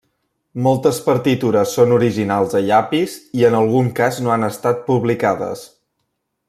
Moltes 0.67 0.99
partitures 1.09 1.75
són 1.79 1.93
originals 1.97 2.57
a 2.61 2.63
llapis 2.69 3.19
i 3.41 3.47
en 3.51 3.59
algun 3.61 3.93
cas 4.03 4.21
no 4.25 4.37
han 4.37 4.51
estat 4.53 4.85
publicades. 4.89 5.67